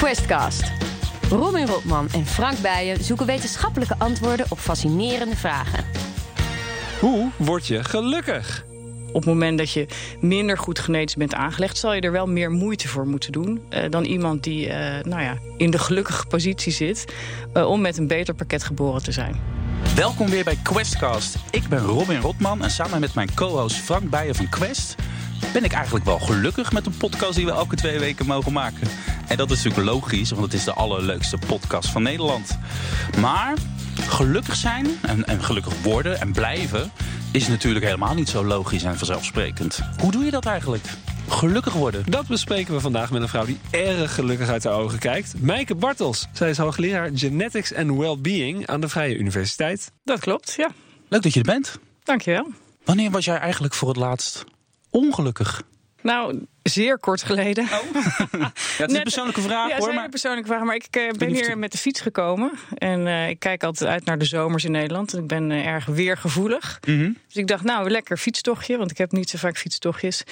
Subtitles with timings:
[0.00, 0.62] Questcast.
[1.30, 5.84] Robin Rotman en Frank Bijen zoeken wetenschappelijke antwoorden op fascinerende vragen.
[7.00, 8.64] Hoe word je gelukkig?
[9.08, 9.86] Op het moment dat je
[10.20, 13.90] minder goed genetisch bent aangelegd, zal je er wel meer moeite voor moeten doen eh,
[13.90, 17.04] dan iemand die eh, nou ja, in de gelukkige positie zit
[17.52, 19.40] eh, om met een beter pakket geboren te zijn.
[19.94, 21.36] Welkom weer bij Questcast.
[21.50, 24.96] Ik ben Robin Rotman en samen met mijn co-host Frank Bijen van Quest
[25.52, 28.88] ben ik eigenlijk wel gelukkig met de podcast die we elke twee weken mogen maken.
[29.30, 32.58] En dat is natuurlijk logisch, want het is de allerleukste podcast van Nederland.
[33.20, 33.54] Maar
[34.08, 36.92] gelukkig zijn en, en gelukkig worden en blijven
[37.32, 39.80] is natuurlijk helemaal niet zo logisch en vanzelfsprekend.
[40.00, 40.84] Hoe doe je dat eigenlijk?
[41.28, 42.10] Gelukkig worden.
[42.10, 45.34] Dat bespreken we vandaag met een vrouw die erg gelukkig uit haar ogen kijkt.
[45.40, 46.26] Mijke Bartels.
[46.32, 49.92] Zij is hoogleraar Genetics and Wellbeing aan de Vrije Universiteit.
[50.04, 50.70] Dat klopt, ja.
[51.08, 51.78] Leuk dat je er bent.
[52.02, 52.48] Dankjewel.
[52.84, 54.44] Wanneer was jij eigenlijk voor het laatst
[54.90, 55.62] ongelukkig?
[56.02, 57.64] Nou, zeer kort geleden.
[57.64, 57.70] Oh.
[58.40, 59.86] ja, het is een persoonlijke vraag ja, hoor.
[59.86, 62.52] Het is een persoonlijke vraag, maar ik uh, ben hier met de fiets gekomen.
[62.74, 65.16] En uh, ik kijk altijd uit naar de zomers in Nederland.
[65.16, 66.78] Ik ben uh, erg weergevoelig.
[66.86, 67.16] Mm -hmm.
[67.26, 68.76] Dus ik dacht, nou, lekker fietstochtje.
[68.76, 70.22] Want ik heb niet zo vaak fietstochtjes.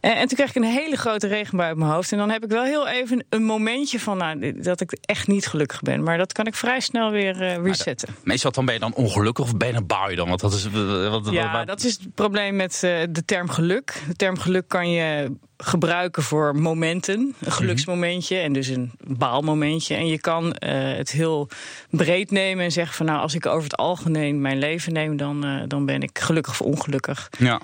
[0.00, 2.12] En, en, toen kreeg ik een hele grote regenbui op mijn hoofd.
[2.12, 5.46] En dan heb ik wel heel even een momentje van nou, dat ik echt niet
[5.46, 6.02] gelukkig ben.
[6.02, 8.08] Maar dat kan ik vrij snel weer resetten.
[8.14, 10.28] Dat, meestal dan ben je dan ongelukkig of ben je bouw je dan?
[10.28, 14.02] Want dat is, wat, ja, wat, dat is het probleem met de term geluk.
[14.08, 15.30] De term geluk kan je
[15.64, 17.34] gebruiken voor momenten.
[17.40, 19.94] Een geluksmomentje en dus een baalmomentje.
[19.94, 20.52] En je kan uh,
[20.96, 21.48] het heel
[21.90, 25.46] breed nemen en zeggen van nou, als ik over het algemeen mijn leven neem, dan,
[25.46, 27.30] uh, dan ben ik gelukkig of ongelukkig.
[27.38, 27.60] Ja.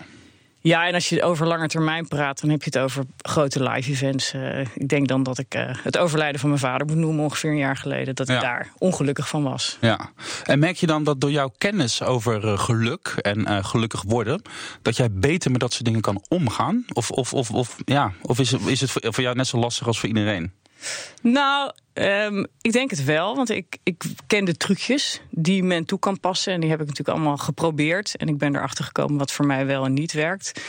[0.60, 3.90] Ja, en als je over lange termijn praat, dan heb je het over grote live
[3.90, 4.34] events.
[4.34, 7.50] Uh, ik denk dan dat ik uh, het overlijden van mijn vader moet noemen, ongeveer
[7.50, 8.34] een jaar geleden, dat ja.
[8.34, 9.78] ik daar ongelukkig van was.
[9.80, 10.10] Ja.
[10.44, 14.42] En merk je dan dat door jouw kennis over uh, geluk en gelukkig worden,
[14.82, 16.84] dat jij beter met dat soort dingen kan omgaan?
[16.92, 19.98] Of, of, of, of, ja, of is, is het voor jou net zo lastig als
[19.98, 20.52] voor iedereen?
[21.22, 23.36] Nou, um, ik denk het wel.
[23.36, 26.52] Want ik, ik ken de trucjes die men toe kan passen.
[26.52, 28.16] En die heb ik natuurlijk allemaal geprobeerd.
[28.16, 30.60] En ik ben erachter gekomen wat voor mij wel en niet werkt.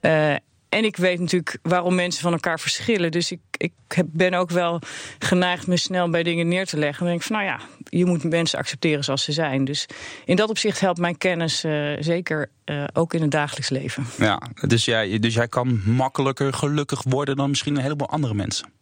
[0.00, 0.34] Uh,
[0.74, 3.10] en ik weet natuurlijk waarom mensen van elkaar verschillen.
[3.10, 3.72] Dus ik, ik
[4.06, 4.80] ben ook wel
[5.18, 7.06] geneigd me snel bij dingen neer te leggen.
[7.06, 9.64] En denk van, nou ja, je moet mensen accepteren zoals ze zijn.
[9.64, 9.86] Dus
[10.24, 14.06] in dat opzicht helpt mijn kennis uh, zeker uh, ook in het dagelijks leven.
[14.18, 18.72] Ja, dus jij, dus jij kan makkelijker gelukkig worden dan misschien een heleboel andere mensen.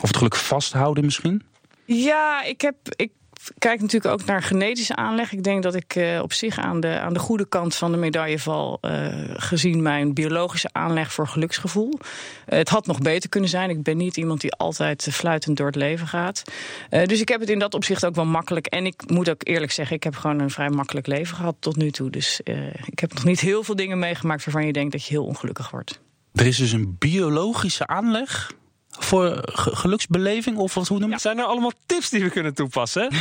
[0.00, 1.42] Of het geluk vasthouden misschien?
[1.84, 2.76] Ja, ik heb.
[2.96, 3.10] Ik
[3.58, 5.32] kijk natuurlijk ook naar genetische aanleg.
[5.32, 7.98] Ik denk dat ik uh, op zich aan de, aan de goede kant van de
[7.98, 8.78] medaille val.
[8.80, 11.92] Uh, gezien mijn biologische aanleg voor geluksgevoel.
[11.98, 12.04] Uh,
[12.44, 13.70] het had nog beter kunnen zijn.
[13.70, 16.42] Ik ben niet iemand die altijd fluitend door het leven gaat.
[16.90, 18.66] dus ik heb het in dat opzicht ook wel makkelijk.
[18.66, 21.76] En ik moet ook eerlijk zeggen, ik heb gewoon een vrij makkelijk leven gehad tot
[21.76, 22.10] nu toe.
[22.10, 22.40] Dus
[22.84, 25.70] ik heb nog niet heel veel dingen meegemaakt waarvan je denkt dat je heel ongelukkig
[25.70, 26.00] wordt.
[26.32, 28.50] Er is dus een biologische aanleg
[28.98, 30.56] voor geluksbeleving?
[30.56, 31.20] Of wat, hoe noem je ja.
[31.20, 33.08] Zijn er allemaal tips die we kunnen toepassen?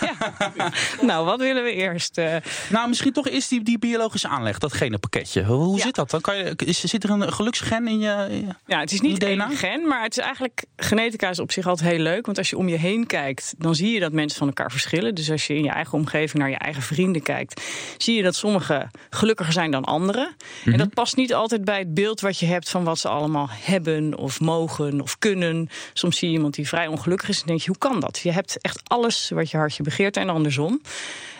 [0.00, 0.72] ja.
[1.00, 2.18] nou, wat willen we eerst?
[2.18, 2.36] Uh...
[2.70, 5.44] Nou, misschien toch is die, die biologische aanleg, dat genepakketje.
[5.44, 5.82] Hoe ja.
[5.82, 6.10] zit dat?
[6.10, 9.22] Dan kan je, is, zit er een geluksgen in je, in Ja, het is niet
[9.22, 10.64] één gen, maar het is eigenlijk...
[10.76, 12.26] Genetica is op zich altijd heel leuk.
[12.26, 15.14] Want als je om je heen kijkt, dan zie je dat mensen van elkaar verschillen.
[15.14, 17.62] Dus als je in je eigen omgeving naar je eigen vrienden kijkt...
[17.98, 20.26] zie je dat sommigen gelukkiger zijn dan anderen.
[20.28, 20.72] Mm -hmm.
[20.72, 22.68] En dat past niet altijd bij het beeld wat je hebt...
[22.68, 25.68] van wat ze allemaal hebben of mogen of kunnen.
[25.92, 28.18] Soms zie je iemand die vrij ongelukkig is en denk je, hoe kan dat?
[28.18, 30.80] Je hebt echt alles wat je hartje begeert en andersom.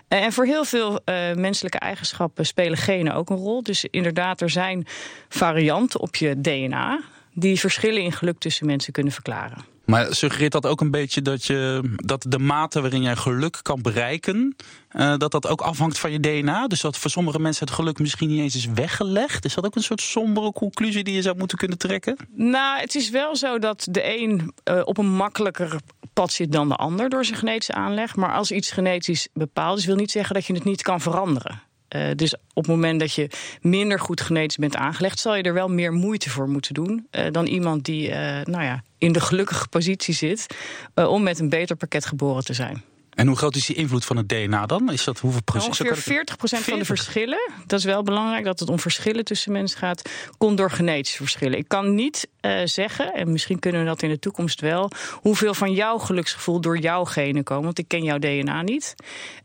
[0.09, 3.63] En voor heel veel uh, menselijke eigenschappen spelen genen ook een rol.
[3.63, 4.87] Dus inderdaad, er zijn
[5.29, 7.01] varianten op je DNA
[7.33, 9.74] die verschillen in geluk tussen mensen kunnen verklaren.
[9.85, 13.83] Maar suggereert dat ook een beetje dat, je, dat de mate waarin jij geluk kan
[13.83, 14.57] bereiken,
[14.93, 16.67] uh, dat dat ook afhangt van je DNA?
[16.67, 19.45] Dus dat voor sommige mensen het geluk misschien niet eens is weggelegd?
[19.45, 22.17] Is dat ook een soort sombere conclusie die je zou moeten kunnen trekken?
[22.35, 25.81] Nou, het is wel zo dat de een uh, op een makkelijker
[26.13, 28.17] pad zit dan de ander door zijn genetische aanleg.
[28.17, 31.63] Maar als iets genetisch bepaald is, wil niet zeggen dat je het niet kan veranderen.
[31.95, 33.29] Uh, dus op het moment dat je
[33.61, 37.27] minder goed genetisch bent aangelegd, zal je er wel meer moeite voor moeten doen uh,
[37.31, 38.15] dan iemand die uh,
[38.45, 40.47] nou ja, in de gelukkige positie zit
[40.95, 42.83] om met een beter pakket geboren te zijn.
[43.15, 44.93] En hoe groot is die invloed van het DNA dan?
[44.93, 45.81] Is dat hoeveel procent?
[45.81, 47.51] Ongeveer 40 procent van de verschillen.
[47.67, 50.11] Dat is wel belangrijk dat het om verschillen tussen mensen gaat.
[50.39, 51.59] Komt door genetische verschillen.
[51.59, 55.55] Ik kan niet uh, zeggen, en misschien kunnen we dat in de toekomst wel, hoeveel
[55.55, 57.65] van jouw geluksgevoel door jouw genen komen.
[57.65, 58.95] Want ik ken jouw DNA niet.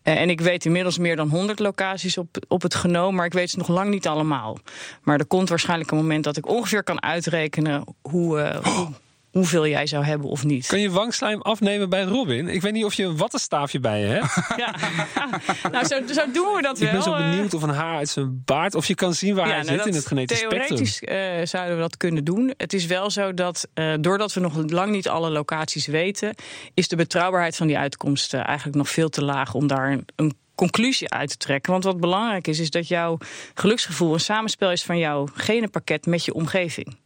[0.03, 3.33] Uh, en ik weet inmiddels meer dan 100 locaties op, op het genoom, maar ik
[3.33, 4.57] weet ze nog lang niet allemaal.
[5.01, 8.39] Maar er komt waarschijnlijk een moment dat ik ongeveer kan uitrekenen hoe.
[8.39, 8.87] Uh, hoe
[9.39, 10.67] hoeveel jij zou hebben of niet.
[10.67, 12.47] Kan je wangslijm afnemen bij Robin?
[12.47, 14.27] Ik weet niet of je een wattenstaafje bij je hebt.
[14.57, 14.75] Ja.
[15.71, 16.87] nou, zo, zo doen we dat wel.
[16.87, 17.29] Ik ben zo eh.
[17.29, 18.75] benieuwd of een haar uit zijn baard...
[18.75, 20.61] of je kan zien waar hij nou, zit in het genetisch spectrum.
[20.61, 22.53] Theoretisch eh, zouden we dat kunnen doen.
[22.57, 26.35] Het is wel zo dat, eh, doordat we nog lang niet alle locaties weten,
[26.73, 30.05] is de betrouwbaarheid van die uitkomst eh, eigenlijk nog veel te laag om daar een,
[30.15, 31.71] een conclusie uit te trekken.
[31.71, 33.17] Want wat belangrijk is, is dat jouw
[33.53, 36.97] geluksgevoel een samenspel is van jouw genenpakket met je omgeving.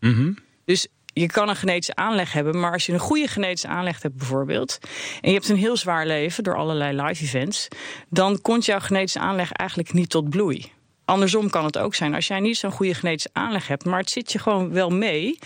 [0.65, 4.17] Dus je kan een genetische aanleg hebben, maar als je een goede genetische aanleg hebt
[4.17, 4.79] bijvoorbeeld,
[5.21, 7.67] en je hebt een heel zwaar leven door allerlei live events,
[8.09, 10.71] dan komt jouw genetische aanleg eigenlijk niet tot bloei.
[11.05, 12.13] Andersom kan het ook zijn.
[12.13, 15.39] Als jij niet zo'n goede genetische aanleg hebt, maar het zit je gewoon wel mee,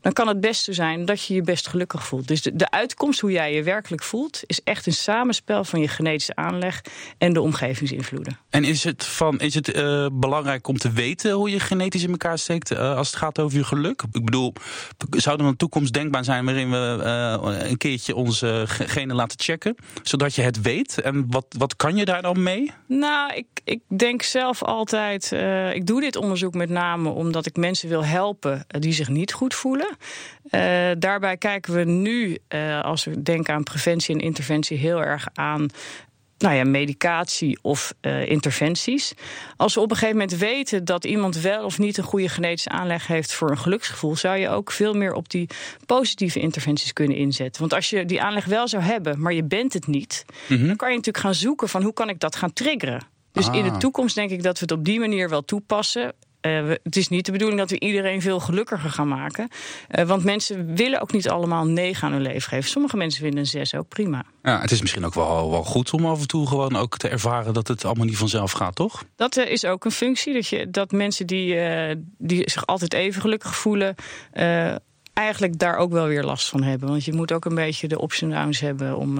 [0.00, 2.28] dan kan het best zo zijn dat je je best gelukkig voelt.
[2.28, 5.88] Dus de, de uitkomst, hoe jij je werkelijk voelt, is echt een samenspel van je
[5.88, 6.80] genetische aanleg
[7.18, 8.38] en de omgevingsinvloeden.
[8.50, 12.10] En is het, van, is het eh, belangrijk om te weten hoe je genetisch in
[12.10, 14.02] elkaar steekt eh, als het gaat over je geluk?
[14.12, 14.52] Ik bedoel,
[15.10, 19.40] zou er een toekomst denkbaar zijn waarin we eh, een keertje onze ge- genen laten
[19.40, 21.00] checken, zodat je het weet?
[21.00, 22.72] En wat, wat kan je daar dan mee?
[22.86, 25.32] Nou, ik, ik denk zelf altijd.
[25.74, 29.54] ik doe dit onderzoek met name omdat ik mensen wil helpen die zich niet goed
[29.54, 29.89] voelen.
[30.50, 35.28] Eh, daarbij kijken we nu, eh, als we denken aan preventie en interventie, heel erg
[35.34, 35.68] aan.
[36.38, 39.12] Nou ja, medicatie of eh, interventies.
[39.56, 42.68] Als we op een gegeven moment weten dat iemand wel of niet een goede genetische
[42.70, 45.48] aanleg heeft voor een geluksgevoel, zou je ook veel meer op die
[45.86, 47.60] positieve interventies kunnen inzetten.
[47.60, 50.88] Want als je die aanleg wel zou hebben, maar je bent het niet, dan kan
[50.90, 53.02] je natuurlijk gaan zoeken van hoe kan ik dat gaan triggeren.
[53.32, 53.76] Dus in de Ah.
[53.76, 56.12] toekomst denk ik dat we het op die manier wel toepassen.
[56.40, 59.48] Eh, we- het is niet de bedoeling dat we iedereen veel gelukkiger gaan maken.
[59.88, 62.70] Eh, want mensen willen ook niet allemaal 9 aan hun leven geven.
[62.70, 64.24] Sommige mensen vinden een 6 ook prima.
[64.42, 67.08] Ja, het is misschien ook wel, wel goed om af en toe gewoon ook te
[67.08, 69.04] ervaren dat het allemaal niet vanzelf gaat, toch?
[69.16, 70.34] Dat eh, is ook een functie.
[70.34, 71.56] Dat, je, dat mensen die,
[72.18, 73.94] die zich altijd even gelukkig voelen.
[75.12, 76.88] eigenlijk daar ook wel weer last van hebben.
[76.88, 79.18] Want je moet ook een beetje de ups en downs hebben om,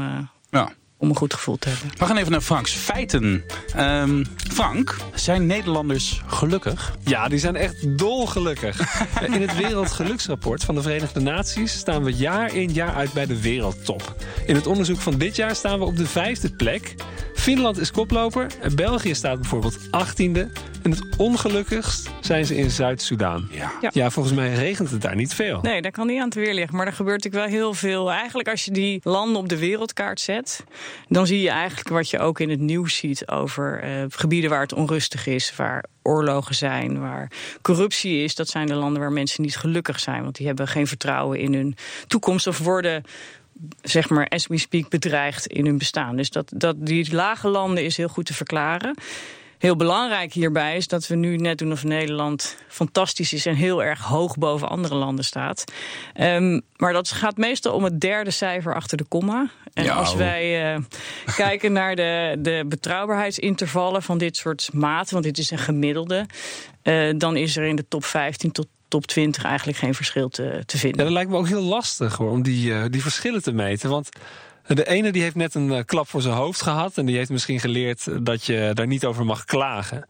[0.51, 0.73] Ja.
[1.01, 1.99] Om een goed gevoel te hebben.
[1.99, 3.45] We gaan even naar Franks feiten.
[3.75, 6.97] Ehm, Frank, zijn Nederlanders gelukkig?
[7.05, 8.81] Ja, die zijn echt dolgelukkig.
[9.27, 13.41] In het Wereldgeluksrapport van de Verenigde Naties staan we jaar in jaar uit bij de
[13.41, 14.15] wereldtop.
[14.47, 16.95] In het onderzoek van dit jaar staan we op de vijfde plek.
[17.35, 20.53] Finland is koploper en België staat bijvoorbeeld 18e.
[20.83, 23.49] En het ongelukkigst zijn ze in Zuid-Soedan.
[23.51, 23.73] Ja.
[23.81, 23.91] Ja.
[23.93, 25.59] Ja, volgens mij regent het daar niet veel.
[25.63, 26.77] Nee, dat kan niet aan het weer liggen.
[26.77, 28.11] Maar er gebeurt natuurlijk wel heel veel.
[28.13, 30.65] Eigenlijk als je die landen op de wereldkaart zet...
[31.09, 33.29] dan zie je eigenlijk wat je ook in het nieuws ziet...
[33.29, 37.01] over eh, gebieden waar het onrustig is, waar oorlogen zijn...
[37.01, 37.31] waar
[37.63, 38.35] corruptie is.
[38.35, 40.23] Dat zijn de landen waar mensen niet gelukkig zijn.
[40.23, 41.77] Want die hebben geen vertrouwen in hun
[42.07, 42.47] toekomst...
[42.47, 43.05] of worden
[43.83, 46.17] zeg maar, as we speak, bedreigd in hun bestaan.
[46.17, 48.95] Dus dat, dat die lage landen is heel goed te verklaren.
[49.61, 53.83] Heel belangrijk hierbij is dat we nu net doen of Nederland fantastisch is en heel
[53.83, 55.65] erg hoog boven andere landen staat.
[56.15, 59.51] Ehm, maar dat gaat meestal om het derde cijfer achter de komma.
[59.73, 60.19] En Ja, als hoor.
[60.19, 60.81] wij eh,
[61.37, 66.27] kijken naar de, de betrouwbaarheidsintervallen van dit soort maten, want dit is een gemiddelde,
[66.83, 70.63] eh, dan is er in de top 15 tot top 20 eigenlijk geen verschil te,
[70.67, 71.05] te Ja, vinden.
[71.05, 73.91] dat lijkt me ook heel lastig hoor, om die, eh, die verschillen te meten.
[73.91, 74.09] Want
[74.77, 76.99] de ene die heeft net een eh, klap voor zijn hoofd gehad.
[76.99, 80.07] En die heeft misschien geleerd dat je daar niet over mag klagen.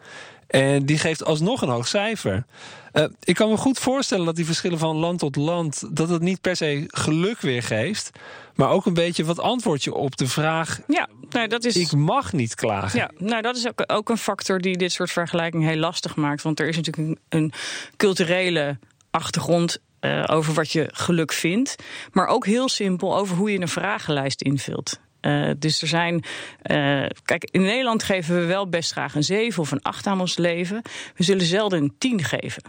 [0.46, 2.44] En die geeft alsnog een hoog cijfer.
[2.92, 5.96] Eh, ik kan me goed voorstellen dat die verschillen van land tot land...
[5.96, 8.10] dat het niet per se geluk weergeeft...
[8.54, 10.80] maar ook een beetje wat antwoord je op de vraag...
[10.86, 11.76] Ja, nou, dat is.
[11.76, 12.98] ik mag niet klagen.
[12.98, 16.42] Ja, nou dat is ook, ook een factor die dit soort vergelijking heel lastig maakt.
[16.42, 17.52] Want er is natuurlijk een, een
[17.96, 18.78] culturele
[19.10, 21.76] achtergrond eh, over wat je geluk vindt.
[22.12, 25.00] Maar ook heel simpel over hoe je een vragenlijst invult.
[25.20, 26.24] Eh, dus er zijn.
[26.62, 30.20] eh, kijk, in Nederland geven we wel best graag een 7 of een 8 aan
[30.20, 30.82] ons leven.
[31.14, 32.62] We zullen zelden een 10 geven.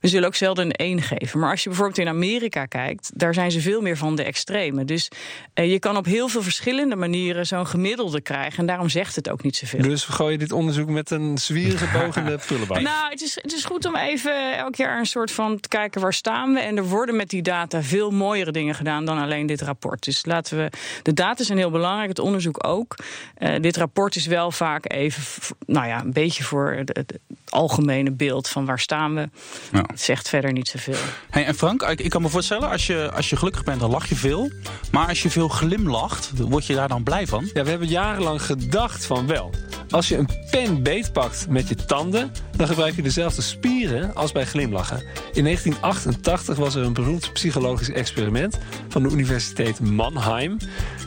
[0.00, 1.40] We zullen ook zelden een 1 geven.
[1.40, 4.84] Maar als je bijvoorbeeld in Amerika kijkt, daar zijn ze veel meer van de extreme.
[4.84, 5.10] Dus
[5.54, 8.58] eh, je kan op heel veel verschillende manieren zo'n gemiddelde krijgen.
[8.58, 9.82] En daarom zegt het ook niet zoveel.
[9.82, 12.80] Dus we gooien dit onderzoek met een zwierige bogende prullenbak.
[12.80, 16.00] Nou, het is, het is goed om even elk jaar een soort van te kijken
[16.00, 16.60] waar staan we.
[16.60, 20.04] En er worden met die data veel mooiere dingen gedaan dan alleen dit rapport.
[20.04, 20.70] Dus laten we.
[21.02, 22.96] De data zijn heel belangrijk, het onderzoek ook.
[23.34, 28.12] Eh, dit rapport is wel vaak even, nou ja, een beetje voor het, het algemene
[28.12, 29.28] beeld van waar staan we.
[29.72, 29.84] Ja.
[29.86, 30.94] Het zegt verder niet zoveel.
[31.30, 33.90] Hey, en Frank, ik, ik kan me voorstellen, als je, als je gelukkig bent, dan
[33.90, 34.50] lach je veel.
[34.92, 37.50] Maar als je veel glimlacht, word je daar dan blij van?
[37.52, 39.50] Ja, we hebben jarenlang gedacht van wel.
[39.90, 44.46] Als je een pen beetpakt met je tanden, dan gebruik je dezelfde spieren als bij
[44.46, 45.02] glimlachen.
[45.32, 50.56] In 1988 was er een beroemd psychologisch experiment van de Universiteit Mannheim.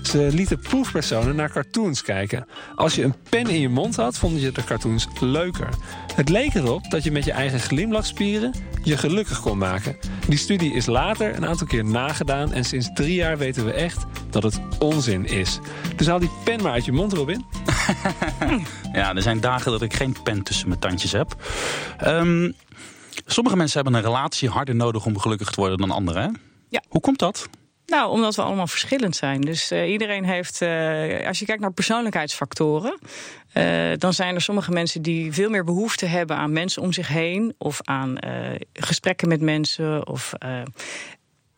[0.03, 2.47] Ze lieten proefpersonen naar cartoons kijken.
[2.75, 5.69] Als je een pen in je mond had, vonden je de cartoons leuker.
[6.15, 8.53] Het leek erop dat je met je eigen glimlachspieren
[8.83, 9.97] je gelukkig kon maken.
[10.27, 14.05] Die studie is later een aantal keer nagedaan en sinds drie jaar weten we echt
[14.29, 15.59] dat het onzin is.
[15.95, 17.45] Dus haal die pen maar uit je mond, Robin.
[18.93, 21.35] Ja, er zijn dagen dat ik geen pen tussen mijn tandjes heb.
[21.97, 22.51] Ehm,
[23.25, 26.21] sommige mensen hebben een relatie harder nodig om gelukkig te worden dan anderen.
[26.21, 26.29] Hè?
[26.69, 26.83] Ja.
[26.89, 27.49] Hoe komt dat?
[27.91, 29.41] Nou, omdat we allemaal verschillend zijn.
[29.41, 32.99] Dus eh, iedereen heeft, eh, als je kijkt naar persoonlijkheidsfactoren,
[33.53, 37.07] eh, dan zijn er sommige mensen die veel meer behoefte hebben aan mensen om zich
[37.07, 38.17] heen, of aan
[38.73, 40.33] gesprekken met mensen, of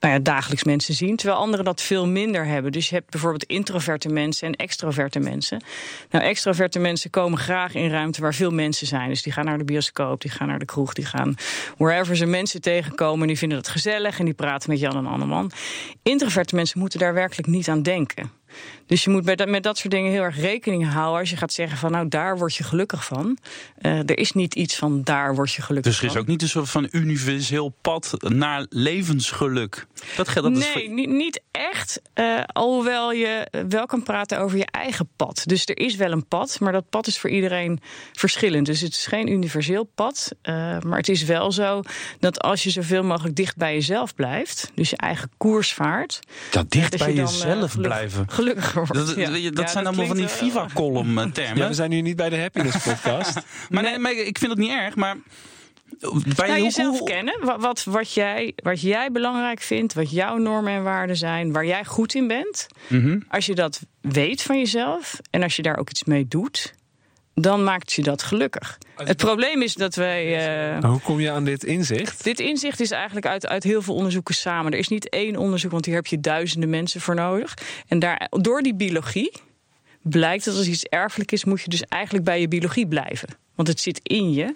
[0.03, 1.15] nou ja, dagelijks mensen zien.
[1.15, 2.71] Terwijl anderen dat veel minder hebben.
[2.71, 5.63] Dus je hebt bijvoorbeeld introverte mensen en extroverte mensen.
[6.09, 9.09] Nou, extroverte mensen komen graag in ruimte waar veel mensen zijn.
[9.09, 11.35] Dus die gaan naar de bioscoop, die gaan naar de kroeg, die gaan
[11.77, 13.21] wherever ze mensen tegenkomen.
[13.21, 15.51] En die vinden dat gezellig en die praten met Jan en Anneman.
[16.01, 18.31] Introverte mensen moeten daar werkelijk niet aan denken.
[18.85, 21.19] Dus je moet bij dat, met dat soort dingen heel erg rekening houden.
[21.19, 23.37] Als je gaat zeggen van nou, daar word je gelukkig van.
[23.77, 26.15] Eh, er is niet iets van daar word je gelukkig Dus er van.
[26.15, 29.85] is ook niet een soort van universeel pad naar levensgeluk.
[30.15, 32.01] Dat, ge- dat nee, voor- niet, niet echt.
[32.13, 35.41] eh, alhoewel je wel kan praten over je eigen pad.
[35.45, 37.79] Dus er is wel een pad, maar dat pad is voor iedereen
[38.13, 38.65] verschillend.
[38.65, 40.31] Dus het is geen universeel pad.
[40.41, 41.81] eh, maar het is wel zo
[42.19, 46.19] dat als je zoveel mogelijk dicht bij jezelf blijft, dus je eigen koers vaart.
[46.51, 48.25] Ja, dicht dat bij je dan, jezelf blijven.
[48.43, 48.93] Gelukkiger wordt.
[49.07, 49.29] Dat, ja.
[49.29, 51.57] dat- Ja, dat zijn allemaal van die wel- Viva-column eh, termen.
[51.57, 53.39] Ja, we zijn nu niet bij de Happiness Podcast.
[53.69, 55.17] maar, nee, maar ik vind het niet erg, maar...
[56.35, 57.45] Bij Nou, jezelf hoe- kennen.
[57.45, 61.65] Wat, wat, wat, jij, wat jij belangrijk vindt, wat jouw normen en waarden zijn, waar
[61.65, 62.67] jij goed in bent.
[62.87, 63.19] Mhm.
[63.29, 66.73] Als je dat weet van jezelf en als je daar ook iets mee doet,
[67.33, 68.77] dan maakt je dat gelukkig.
[68.95, 70.47] Het probleem is dat wij.
[70.75, 72.23] eh, Hoe kom je aan dit inzicht?
[72.23, 74.71] dit inzicht is eigenlijk uit, uit heel veel onderzoeken samen.
[74.71, 77.53] Er is niet één onderzoek, want hier heb je duizenden mensen voor nodig.
[77.87, 79.31] En daar, door die biologie
[80.01, 83.29] blijkt dat als iets erfelijk is, moet je dus eigenlijk bij je biologie blijven.
[83.55, 84.55] Want het zit in je.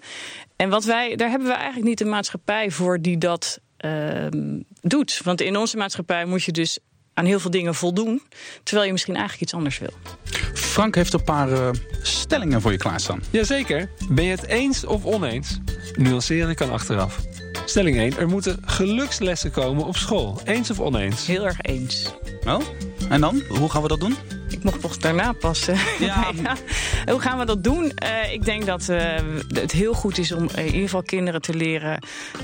[0.56, 5.22] En wat wij, daar hebben we eigenlijk niet een maatschappij voor die dat ehm, doet.
[5.24, 6.80] Want in onze maatschappij moet je dus
[7.18, 8.22] aan heel veel dingen voldoen,
[8.64, 9.94] terwijl je misschien eigenlijk iets anders wil.
[10.54, 11.70] Frank heeft een paar eh,
[12.02, 13.24] stellingen voor je klaarstaan.
[13.30, 13.90] Jazeker.
[14.10, 15.60] Ben je het eens of oneens?
[15.96, 17.20] Nuanceren kan achteraf.
[17.66, 18.18] Stelling 1.
[18.18, 20.40] Er moeten gelukslessen komen op school.
[20.44, 21.28] Eens of oneens?
[21.28, 22.14] Heel erg eens.
[22.46, 22.62] Oh?
[23.10, 23.42] En dan?
[23.48, 24.16] Hoe gaan we dat doen?
[24.50, 25.76] Ik mocht nog daarna passen.
[26.00, 26.32] Ja.
[27.06, 27.92] Hoe gaan we dat doen?
[27.92, 29.00] Eh, ik denk dat eh,
[29.48, 32.00] het heel goed is om in ieder geval kinderen te leren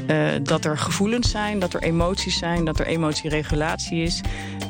[0.07, 4.21] eh, dat er gevoelens zijn, dat er emoties zijn, dat er emotieregulatie is.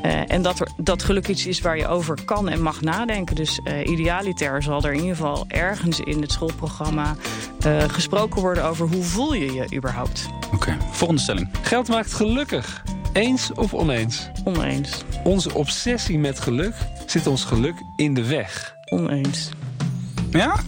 [0.02, 3.36] Eh, en dat, er, dat geluk iets is waar je over kan en mag nadenken.
[3.36, 7.16] Dus eh, idealiter zal er in ieder geval ergens in het schoolprogramma
[7.60, 10.26] eh, gesproken worden over hoe voel je je überhaupt.
[10.52, 11.50] Oké, volgende stelling.
[11.62, 12.82] Geld maakt gelukkig.
[13.14, 14.28] Eens of oneens?
[14.44, 15.02] Oneens.
[15.24, 16.74] Onze obsessie met geluk
[17.06, 18.74] zit ons geluk in de weg.
[18.84, 19.48] Oneens.
[20.30, 20.60] Ja?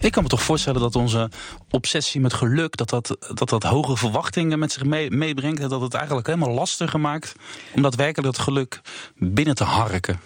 [0.00, 1.30] Ik kan me toch voorstellen dat onze
[1.70, 2.76] obsessie met geluk...
[2.76, 5.60] dat dat, dat, dat hoge verwachtingen met zich mee, meebrengt...
[5.60, 7.32] en dat het eigenlijk helemaal lastiger maakt...
[7.74, 8.80] om daadwerkelijk dat geluk
[9.16, 10.20] binnen te harken.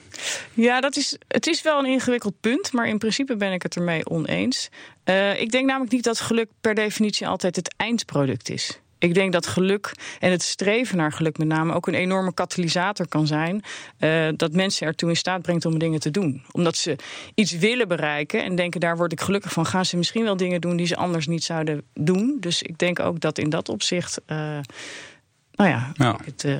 [0.54, 3.76] Ja, dat is, het is wel een ingewikkeld punt, maar in principe ben ik het
[3.76, 4.68] ermee oneens.
[5.04, 8.80] Eh, ik denk namelijk niet dat geluk per definitie altijd het eindproduct is.
[8.98, 13.08] Ik denk dat geluk en het streven naar geluk met name ook een enorme katalysator
[13.08, 13.62] kan zijn.
[13.98, 16.42] eh, dat mensen ertoe in staat brengt om dingen te doen.
[16.52, 16.96] Omdat ze
[17.34, 19.66] iets willen bereiken en denken daar word ik gelukkig van.
[19.66, 22.36] Gaan ze misschien wel dingen doen die ze anders niet zouden doen.
[22.40, 24.36] Dus ik denk ook dat in dat opzicht, eh,
[25.52, 25.92] nou ja,
[26.24, 26.52] het eh,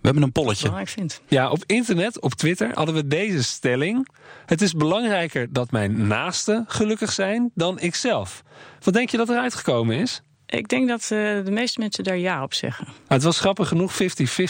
[0.00, 0.62] We hebben een polletje.
[0.62, 1.20] belangrijk vind.
[1.28, 4.08] Ja, op internet, op Twitter, hadden we deze stelling.
[4.46, 8.42] Het is belangrijker dat mijn naasten gelukkig zijn dan ikzelf.
[8.82, 10.20] Wat denk je dat eruit gekomen is?
[10.46, 11.08] Ik denk dat eh,
[11.44, 12.84] de meeste mensen daar ja op zeggen.
[12.84, 13.96] Nou, het was grappig genoeg 50-50.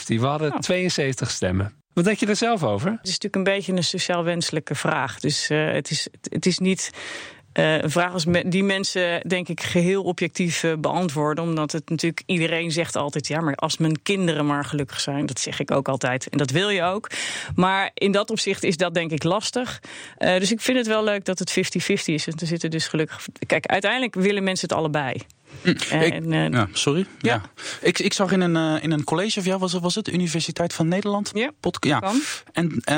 [0.07, 0.59] We hadden Oh.
[0.59, 1.73] 72 stemmen.
[1.93, 2.91] Wat denk je er zelf over?
[2.91, 5.21] Het is natuurlijk een beetje een sociaal wenselijke vraag.
[5.21, 6.91] Dus eh, het, is, het is niet
[7.53, 11.45] eh, een vraag als me- die mensen, denk ik, geheel objectief beantwoorden.
[11.45, 15.27] Omdat het natuurlijk, iedereen zegt altijd, ja, maar als mijn kinderen maar gelukkig zijn.
[15.27, 16.29] Dat zeg ik ook altijd.
[16.29, 17.11] En dat wil je ook.
[17.55, 19.81] Maar in dat opzicht is dat denk ik lastig.
[20.19, 21.55] Dus ik vind het wel leuk dat het 50-50
[22.05, 22.27] is.
[22.27, 23.27] En er zitten dus gelukkig.
[23.47, 25.21] Kijk, uiteindelijk willen mensen het allebei.
[25.91, 27.07] En, eh, Ja, sorry.
[27.21, 27.35] Ja.
[27.35, 27.43] Ja.
[27.81, 30.09] Ik, ik zag in een, eh, in een college, of ja, was, het- was het
[30.09, 31.31] Universiteit van Nederland?
[31.35, 31.99] Ja, ja.
[31.99, 32.21] kan.
[32.53, 32.95] En eh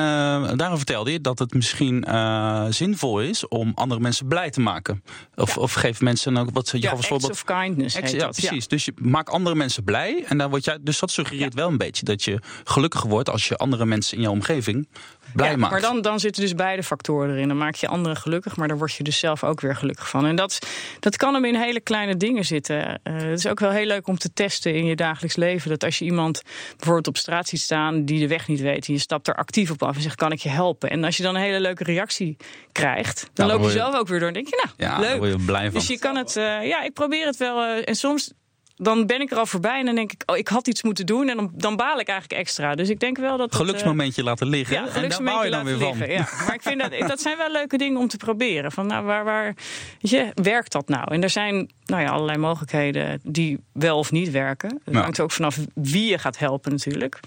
[0.57, 5.03] daarom vertelde je dat het misschien eh, zinvol is om andere mensen blij te maken.
[5.35, 5.61] Of, Ja.
[5.63, 7.31] of geef mensen ook wat je ja, acts voorbeeld.
[7.33, 8.37] of kindness ja, dat.
[8.37, 8.69] precies.
[8.69, 10.25] Dus je maakt andere mensen blij.
[10.29, 13.49] En dan word jij, dus dat suggereert wel een beetje dat je gelukkig wordt als
[13.49, 14.89] je andere mensen in jouw omgeving
[15.35, 15.73] blij Ja, maakt.
[15.73, 17.49] Maar dan, dan zitten dus beide factoren erin.
[17.49, 20.27] Dan maak je anderen gelukkig, maar daar word je dus zelf ook weer gelukkig van.
[20.27, 20.59] En dat,
[21.01, 23.01] dat kan hem in hele kleine dingen zitten.
[23.03, 25.71] Eh, het is ook wel heel leuk om te testen in je dagelijks leven.
[25.71, 26.43] Dat als je iemand
[26.77, 29.71] bijvoorbeeld op straat ziet staan die de weg niet weet, en je stapt er actief
[29.71, 30.91] op af en zegt: Kan ik je helpen?
[30.91, 32.37] En als je dan een hele leuke reactie
[32.73, 35.19] krijgt, dan dan loop je zelf ook weer door en denk je: Nou, ja, leuk.
[35.19, 35.73] word je blij van.
[35.81, 37.63] Dus je kan het, eh, ja, ik probeer het wel.
[37.63, 38.33] eh, en soms
[38.81, 41.07] dan ben ik er al voorbij en dan denk ik, oh, ik had iets moeten
[41.07, 41.29] doen.
[41.29, 42.75] En dan, dan baal ik eigenlijk extra.
[42.75, 43.41] Dus ik denk wel dat.
[43.51, 44.77] het, eh, Geluksmomentje laten liggen.
[44.77, 46.07] ja, en daar bouw je geluksmomentje dan weer laten van.
[46.07, 46.37] liggen.
[46.39, 46.45] Ja.
[46.47, 48.73] Maar ik vind dat, dat zijn wel leuke dingen om te proberen.
[48.73, 49.45] Van, nou, waar, waar
[50.01, 51.13] weet je, werkt dat nou?
[51.15, 54.81] En er zijn nou ja, allerlei mogelijkheden die wel of niet werken.
[54.85, 55.01] Het Ja.
[55.01, 57.21] hangt ook vanaf wie je gaat helpen natuurlijk.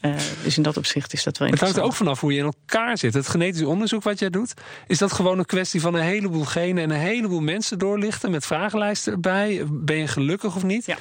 [0.00, 0.12] Eh,
[0.42, 2.44] dus in dat opzicht is dat wel Het hangt er ook vanaf hoe je in
[2.44, 3.14] elkaar zit.
[3.14, 4.54] Het genetisch onderzoek wat jij doet,
[4.86, 8.46] is dat gewoon een kwestie van een heleboel genen en een heleboel mensen doorlichten met
[8.46, 9.62] vragenlijsten erbij.
[9.68, 10.86] Ben je gelukkig of niet?
[10.86, 10.96] Ja.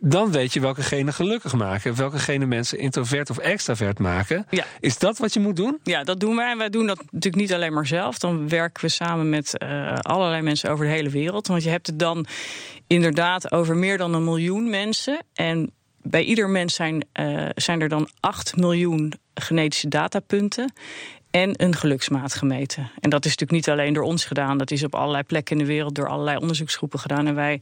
[0.00, 4.46] Dan weet je welke genen gelukkig maken, welke genen mensen introvert of extravert maken.
[4.50, 4.64] Ja.
[4.80, 5.78] Is dat wat je moet doen?
[5.82, 6.50] Ja, dat doen wij.
[6.50, 8.18] En wij doen dat natuurlijk niet alleen maar zelf.
[8.18, 11.46] Dan werken we samen met eh, allerlei mensen over de hele wereld.
[11.46, 12.26] Want je hebt het dan
[12.86, 15.18] inderdaad over meer dan een miljoen mensen.
[15.34, 15.72] En
[16.10, 20.72] bij ieder mens zijn, eh, zijn er dan 8 miljoen genetische datapunten.
[21.30, 22.90] En een geluksmaat gemeten.
[23.00, 24.58] En dat is natuurlijk niet alleen door ons gedaan.
[24.58, 27.26] Dat is op allerlei plekken in de wereld door allerlei onderzoeksgroepen gedaan.
[27.26, 27.60] En wij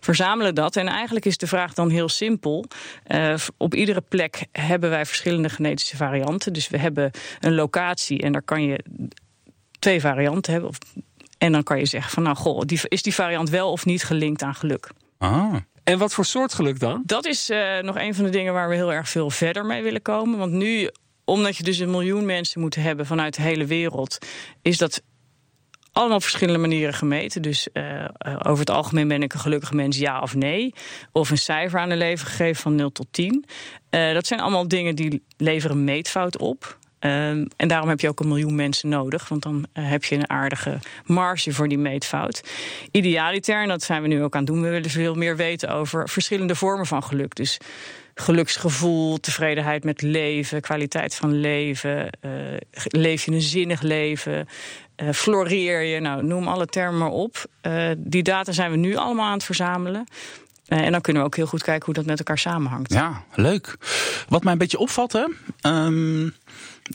[0.00, 0.76] verzamelen dat.
[0.76, 2.64] En eigenlijk is de vraag dan heel simpel.
[3.04, 6.52] Eh, op iedere plek hebben wij verschillende genetische varianten.
[6.52, 7.10] Dus we hebben
[7.40, 8.84] een locatie en daar kan je
[9.78, 10.70] twee varianten hebben.
[11.38, 14.42] En dan kan je zeggen van nou goh, is die variant wel of niet gelinkt
[14.42, 14.90] aan geluk?
[15.18, 15.54] Ah.
[15.86, 17.02] En wat voor soort geluk dan?
[17.04, 19.82] Dat is eh, nog een van de dingen waar we heel erg veel verder mee
[19.82, 20.38] willen komen.
[20.38, 20.90] Want nu,
[21.24, 24.18] omdat je dus een miljoen mensen moet hebben vanuit de hele wereld,
[24.62, 25.02] is dat
[25.96, 27.42] allemaal op verschillende manieren gemeten.
[27.42, 30.74] Dus eh, eh, over het algemeen ben ik een gelukkig mens, ja of nee.
[31.12, 33.44] Of een cijfer aan een leven gegeven van 0 tot 10.
[33.90, 36.78] Eh, dat zijn allemaal dingen die leveren meetfout op.
[37.06, 40.14] Ehm, en daarom heb je ook een miljoen mensen nodig, want dan eh, heb je
[40.14, 42.42] een aardige marge voor die meetfout.
[42.90, 45.68] Idealiter, en dat zijn we nu ook aan het doen, we willen veel meer weten
[45.68, 47.34] over verschillende vormen van geluk.
[47.34, 47.58] Dus
[48.14, 52.30] geluksgevoel, tevredenheid met leven, kwaliteit van leven, eh,
[52.84, 54.48] leef je een zinnig leven,
[54.96, 57.44] eh, floreer je, nou, noem alle termen maar op.
[57.96, 60.06] Die data zijn we nu allemaal aan het verzamelen.
[60.66, 62.92] En dan kunnen we ook heel goed kijken hoe dat met elkaar samenhangt.
[62.92, 63.76] Ja, leuk.
[64.28, 65.26] Wat mij een beetje opvalt, hè,
[65.60, 66.28] ehm,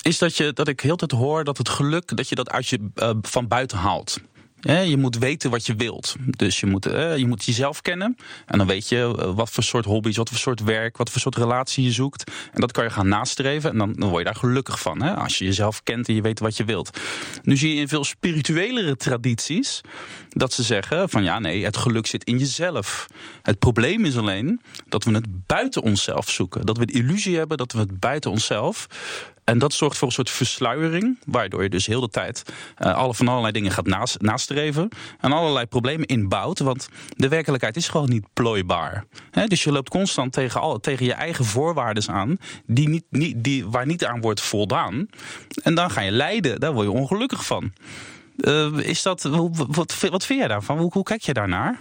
[0.02, 2.68] is dat, je, dat ik heel tijd hoor dat het geluk dat je dat uit
[2.68, 4.18] je eh, van buiten haalt.
[4.62, 6.16] Je moet weten wat je wilt.
[6.20, 8.18] Dus je moet, eh, je moet jezelf kennen.
[8.46, 11.22] En dan weet je eh, wat voor soort hobby's, wat voor soort werk, wat voor
[11.22, 12.32] soort relatie je zoekt.
[12.54, 13.72] En dat kan je gaan nastreven.
[13.72, 15.02] En dan, dan word je daar gelukkig van.
[15.02, 17.00] Hè, als je jezelf kent en je weet wat je wilt.
[17.44, 19.82] Nu zie je in veel spirituelere tradities
[20.30, 23.08] dat ze zeggen van ja, nee, het geluk zit in jezelf.
[23.42, 26.66] Het probleem is alleen dat we het buiten onszelf zoeken.
[26.66, 28.88] Dat we de illusie hebben dat we het buiten onszelf.
[29.44, 32.44] En dat zorgt voor een soort versluiering, waardoor je dus heel de tijd
[32.76, 34.90] eh, alle, van allerlei dingen gaat nastreven.
[35.20, 39.06] En allerlei problemen inbouwt, want de werkelijkheid is gewoon niet plooibaar.
[39.46, 43.68] Dus je loopt constant tegen, alle, tegen je eigen voorwaarden aan, die niet, niet, die,
[43.68, 45.08] waar niet aan wordt voldaan.
[45.64, 47.74] En dan ga je lijden, daar word je ongelukkig van.
[48.38, 50.78] Eh, is dat, wat, wat vind jij daarvan?
[50.78, 51.80] Hoe, hoe kijk je daarnaar?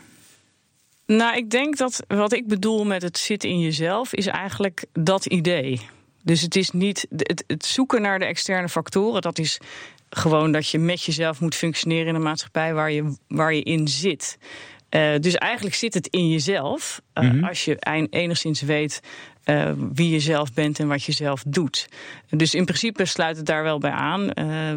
[1.06, 5.26] Nou, ik denk dat wat ik bedoel met het zitten in jezelf is eigenlijk dat
[5.26, 5.80] idee.
[6.22, 9.22] Dus het is niet het, het zoeken naar de externe factoren.
[9.22, 9.58] Dat is
[10.10, 13.88] gewoon dat je met jezelf moet functioneren in een maatschappij waar je, waar je in
[13.88, 14.38] zit.
[14.88, 17.00] Eh, dus eigenlijk zit het in jezelf.
[17.12, 19.00] eh, Als je ein- enigszins weet
[19.44, 21.88] eh, wie je zelf bent en wat je zelf doet.
[22.30, 24.30] Dus in principe sluit het daar wel bij aan.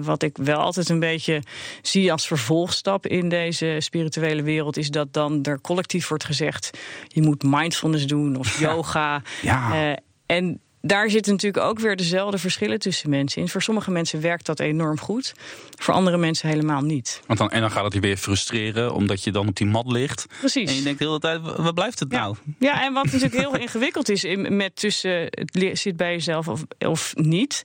[0.04, 1.42] Wat ik wel altijd een beetje
[1.82, 6.78] zie als vervolgstap in deze spirituele wereld, is dat dan er collectief wordt gezegd:
[7.08, 9.22] je moet mindfulness doen of yoga.
[9.42, 9.98] Ja.
[10.26, 13.50] En daar zitten natuurlijk ook weer dezelfde verschillen tussen mensen in.
[13.50, 15.34] Voor sommige mensen werkt dat enorm goed,
[15.80, 17.22] voor andere mensen helemaal niet.
[17.28, 19.92] Want dan, en dan gaat het je weer frustreren, omdat je dan op die mat
[19.92, 20.26] ligt.
[20.40, 20.70] Precies.
[20.70, 22.20] En je denkt de hele tijd, wa- waar blijft het Ja.
[22.20, 22.36] nou?
[22.60, 26.64] Ja, en wat natuurlijk heel ingewikkeld is in, met tussen het zit bij jezelf of,
[26.80, 27.64] of niet,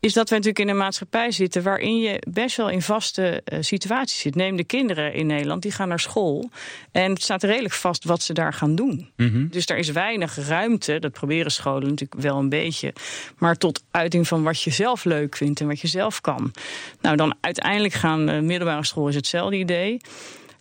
[0.00, 3.58] is dat we natuurlijk in een maatschappij zitten waarin je best wel in vaste eh,
[3.62, 4.34] situaties zit.
[4.34, 6.50] Neem de kinderen in Nederland, die gaan naar school
[6.92, 9.10] en het staat redelijk vast wat ze daar gaan doen.
[9.50, 12.56] Dus daar is weinig ruimte, dat proberen scholen natuurlijk wel een beetje,
[13.38, 16.52] maar tot uiting van wat je zelf leuk vindt en wat je zelf kan.
[17.00, 20.00] Nou, dan uiteindelijk gaan eh, middelbare school is hetzelfde idee.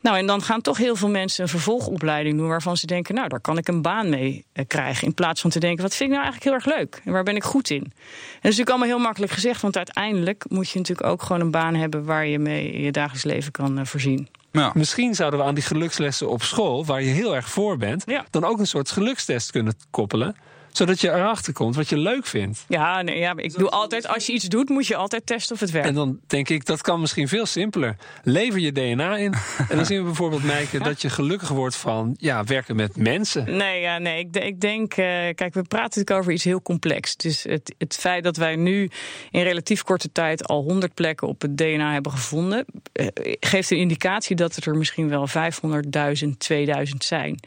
[0.01, 3.27] Nou, en dan gaan toch heel veel mensen een vervolgopleiding doen waarvan ze denken, nou,
[3.27, 5.07] daar kan ik een baan mee eh, krijgen.
[5.07, 7.23] In plaats van te denken, wat vind ik nou eigenlijk heel erg leuk en waar
[7.23, 7.77] ben ik goed in?
[7.77, 11.41] En dat is natuurlijk allemaal heel makkelijk gezegd, want uiteindelijk moet je natuurlijk ook gewoon
[11.41, 14.27] een baan hebben waar je mee je dagelijks leven kan eh, voorzien.
[14.51, 14.71] Ja.
[14.73, 18.25] Misschien zouden we aan die gelukslessen op school, waar je heel erg voor bent, Ja.
[18.29, 20.35] dan ook een soort gelukstest kunnen koppelen.
[20.77, 22.65] Zodat je erachter komt wat je leuk vindt.
[22.67, 25.61] Ja, nee, ja ik doe altijd, als je iets doet, moet je altijd testen of
[25.61, 25.87] het werkt.
[25.87, 27.95] En dan denk ik, dat kan misschien veel simpeler.
[28.23, 29.33] Lever je DNA in.
[29.69, 33.57] En dan zien we bijvoorbeeld, Meike, dat je gelukkig wordt van ja, werken met mensen.
[33.57, 37.15] Nee, ja, nee ik, ik denk, eh, kijk, we praten natuurlijk over iets heel complex.
[37.15, 38.89] Dus het, het feit dat wij nu
[39.31, 43.07] in relatief korte tijd al 100 plekken op het DNA hebben gevonden, eh,
[43.39, 47.39] geeft een indicatie dat het er misschien wel 500.000, 2000 zijn.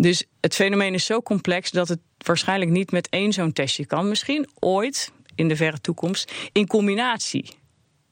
[0.00, 4.08] Dus het fenomeen is zo complex dat het waarschijnlijk niet met één zo'n testje kan.
[4.08, 7.56] Misschien ooit in de verre toekomst in combinatie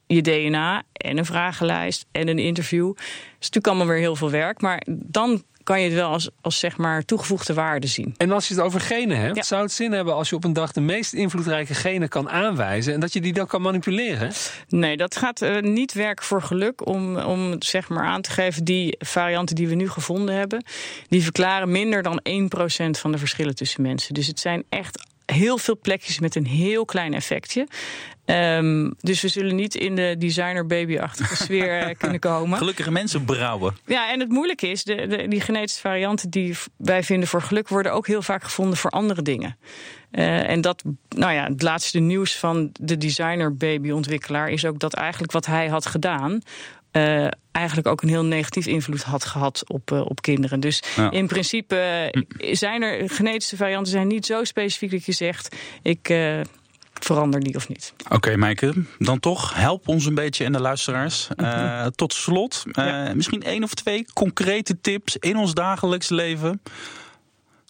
[0.07, 2.87] je DNA en een vragenlijst en een interview.
[2.87, 6.29] Dat is natuurlijk allemaal weer heel veel werk, maar dan kan je het wel als,
[6.41, 8.15] als zeg maar toegevoegde waarde zien.
[8.17, 9.43] En als je het over genen hebt, Ja.
[9.43, 12.95] zou het zin hebben als je op een dag de meest invloedrijke genen kan aanwijzen
[12.95, 14.33] en dat je die dan kan manipuleren?
[14.69, 18.65] Nee, dat gaat eh, niet werken voor geluk om, om zeg maar aan te geven.
[18.65, 20.65] Die varianten die we nu gevonden hebben,
[21.09, 24.15] die verklaren minder dan 1% van de verschillen tussen mensen.
[24.15, 27.67] Dus het zijn echt heel veel plekjes met een heel klein effectje.
[28.25, 32.59] Ehm, dus we zullen niet in de designer baby-achtige sfeer eh, kunnen komen.
[32.59, 33.77] Gelukkige mensen brouwen.
[33.87, 37.69] Ja, en het moeilijke is, de, de, die genetische varianten die wij vinden voor geluk,
[37.69, 39.57] worden ook heel vaak gevonden voor andere dingen.
[40.11, 44.95] Eh, en dat, nou ja, het laatste nieuws van de designer babyontwikkelaar is ook dat
[44.95, 46.41] eigenlijk wat hij had gedaan.
[46.97, 50.61] Eh, eigenlijk ook een heel negatief invloed had gehad op, eh, op kinderen.
[50.61, 51.11] Dus Ja.
[51.11, 56.09] in principe eh, zijn er genetische varianten zijn niet zo specifiek dat je zegt: ik
[57.01, 57.93] verander die of niet.
[58.09, 61.29] Oké, Maaike, dan toch help ons een beetje en de luisteraars.
[61.37, 63.13] Eh, tot slot, Ja.
[63.15, 66.63] misschien één of twee concrete tips in ons dagelijks leven.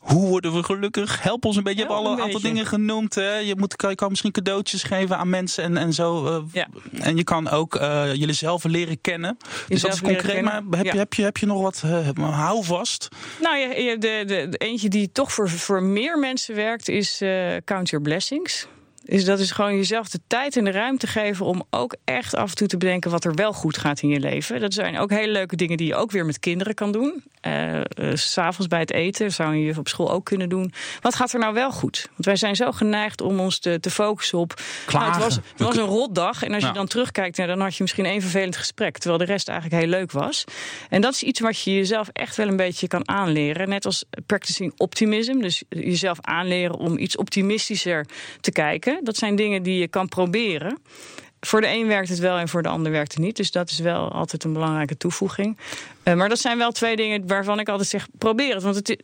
[0.06, 1.22] Hoe worden we gelukkig?
[1.22, 1.78] Help ons een beetje.
[1.82, 2.48] Je hebt al een aantal beetje.
[2.48, 3.14] dingen genoemd.
[3.14, 3.34] Hè?
[3.36, 6.26] Je, moet, kan, je kan misschien cadeautjes geven aan mensen en, en zo.
[6.26, 6.66] eh, Ja.
[7.00, 9.36] En je kan ook eh jullie zelf leren kennen.
[9.68, 10.42] dus dat is concreet.
[10.42, 10.96] Maar heb, je, Ja.
[10.98, 11.82] heb, je, heb je nog wat?
[11.84, 13.08] eh, hou vast.
[13.40, 17.22] Nou, je, je- de, de, de eentje die toch voor, voor meer mensen werkt, is
[17.64, 18.66] Count Your Blessings.
[19.08, 22.50] Dus dat is gewoon jezelf de tijd en de ruimte geven om ook echt af
[22.50, 24.60] en toe te bedenken wat er wel goed gaat in je leven.
[24.60, 27.24] Dat zijn ook hele leuke dingen die je ook weer met kinderen kan doen.
[27.40, 30.72] Eh, eh, S S'avonds bij het eten zou je op school ook kunnen doen.
[31.00, 32.08] Wat gaat er nou wel goed?
[32.10, 34.54] Want wij zijn zo geneigd om ons te, te focussen op.
[34.92, 36.42] Nou, het was, het was een rotdag.
[36.42, 38.98] En als je dan terugkijkt, nou, dan had je misschien één vervelend gesprek.
[38.98, 40.44] Terwijl de rest eigenlijk heel leuk was.
[40.88, 43.68] En dat is iets wat je jezelf echt wel een beetje kan aanleren.
[43.68, 45.38] Net als practicing optimism.
[45.38, 48.06] Dus jezelf aanleren om iets optimistischer
[48.40, 48.95] te kijken.
[49.02, 50.78] Dat zijn dingen die je kan proberen.
[51.40, 53.36] Voor de een werkt het wel en voor de ander werkt het niet.
[53.36, 55.58] Dus dat is wel altijd een belangrijke toevoeging.
[56.02, 58.62] Eh, maar dat zijn wel twee dingen waarvan ik altijd zeg: probeer het.
[58.62, 59.02] Want het,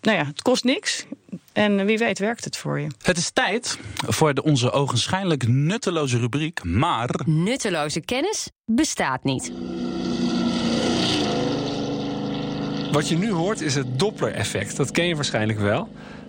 [0.00, 1.06] nou ja, het kost niks.
[1.52, 2.86] En wie weet werkt het voor je.
[3.02, 6.64] Het is tijd voor de, onze ogenschijnlijk nutteloze rubriek.
[6.64, 9.52] Maar Nutteloze kennis bestaat niet.
[12.92, 14.76] Wat je nu hoort is het Doppler-effect.
[14.76, 15.88] Dat ken je waarschijnlijk wel.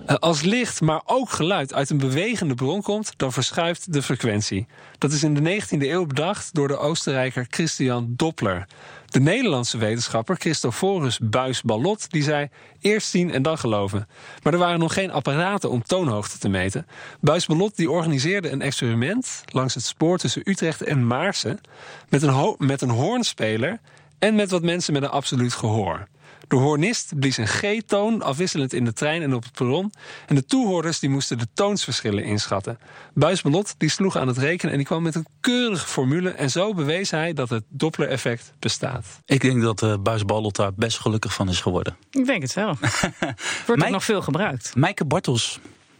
[0.09, 4.67] Eh, Als licht, maar ook geluid uit een bewegende bron komt, dan verschuift de frequentie.
[4.97, 8.67] Dat is in de 19e eeuw bedacht door de Oostenrijker Christian Doppler.
[9.05, 14.07] De Nederlandse wetenschapper Christophorus Buys-Ballot die zei eerst zien en dan geloven.
[14.43, 16.87] Maar er waren nog geen apparaten om toonhoogte te meten.
[17.21, 21.61] Buys-Ballot die organiseerde een experiment langs het spoor tussen Utrecht en Maarsen
[22.07, 23.79] met een, met een hoornspeler
[24.19, 26.07] en met wat mensen met een absoluut gehoor.
[26.49, 29.91] De hoornist blies een G-toon afwisselend in de trein en op het perron.
[30.27, 32.79] En de toehoorders die moesten de toonsverschillen inschatten.
[33.13, 36.29] Buisbelot die sloeg aan het rekenen en die kwam met een keurige formule.
[36.29, 39.05] En zo bewees hij dat het Doppler-effect bestaat.
[39.25, 41.97] ik denk dat uh, Buis Ballot daar best gelukkig van is geworden.
[42.11, 42.77] Ik denk het wel.
[43.67, 44.75] Wordt ook nog veel gebruikt.
[44.75, 45.59] Maaike Bartels,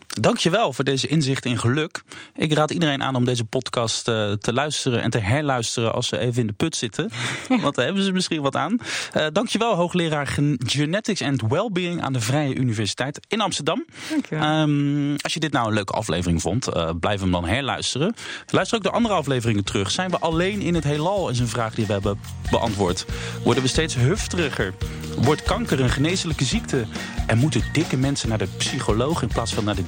[0.10, 2.02] dankjewel voor deze inzicht in geluk.
[2.36, 6.18] Ik raad iedereen aan om deze podcast eh, te luisteren en te herluisteren als ze
[6.18, 7.10] even in de put zitten.
[7.62, 8.78] Want daar hebben ze misschien wat aan.
[9.18, 13.86] Uh, dankjewel, hoogleraar Gen- Genetics and Wellbeing aan de Vrije Universiteit in Amsterdam.
[14.32, 18.14] Um, als je dit nou een leuke aflevering vond, uh, blijf hem dan herluisteren.
[18.48, 19.92] Luister ook de andere afleveringen terug.
[19.92, 21.30] Zijn we alleen in het heelal?
[21.30, 22.20] Is een vraag die we hebben
[22.50, 23.06] beantwoord.
[23.44, 24.74] Worden we steeds hufteriger?
[25.18, 26.86] Wordt kanker een geneeslijke ziekte?
[27.28, 29.88] En moeten dikke mensen naar de psycholoog in plaats van naar de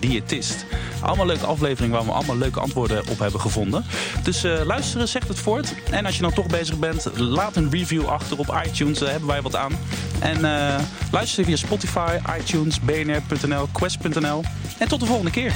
[1.01, 3.85] Allemaal leuke afleveringen waar we allemaal leuke antwoorden op hebben gevonden.
[4.23, 5.73] Dus uh, luisteren, zegt het voort.
[5.91, 8.99] En als je dan toch bezig bent, laat een review achter op iTunes.
[8.99, 9.71] Daar hebben wij wat aan.
[10.19, 10.75] En uh,
[11.11, 14.43] luister via Spotify, iTunes, bnr.nl, quest.nl.
[14.77, 15.53] En tot de volgende keer.